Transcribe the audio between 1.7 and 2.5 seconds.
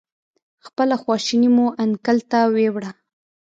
انکل ته